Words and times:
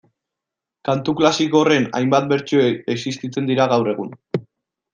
Kantu 0.87 1.13
klasiko 1.19 1.59
horren 1.61 1.85
hainbat 1.99 2.25
bertsio 2.33 2.65
existitzen 2.97 3.53
dira 3.53 3.69
gaur 3.75 3.93
egun 3.97 4.11